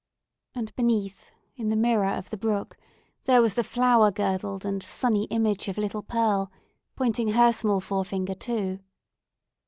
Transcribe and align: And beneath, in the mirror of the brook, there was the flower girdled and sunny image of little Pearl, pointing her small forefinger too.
And 0.55 0.75
beneath, 0.75 1.29
in 1.55 1.69
the 1.69 1.75
mirror 1.75 2.07
of 2.09 2.31
the 2.31 2.35
brook, 2.37 2.75
there 3.25 3.39
was 3.39 3.53
the 3.53 3.63
flower 3.63 4.09
girdled 4.11 4.65
and 4.65 4.81
sunny 4.81 5.25
image 5.25 5.67
of 5.67 5.77
little 5.77 6.01
Pearl, 6.01 6.51
pointing 6.95 7.33
her 7.33 7.53
small 7.53 7.79
forefinger 7.79 8.33
too. 8.33 8.79